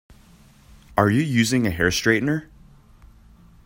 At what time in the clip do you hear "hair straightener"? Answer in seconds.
1.69-2.47